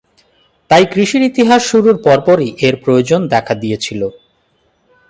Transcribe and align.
তাই 0.69 0.83
কৃষির 0.93 1.23
ইতিহাস 1.23 1.61
শুরুর 1.71 1.95
পরপরই 2.03 2.49
এর 2.67 2.75
প্রয়োজন 2.83 3.21
দেখা 3.27 3.53
দিয়েছিলো। 3.55 4.07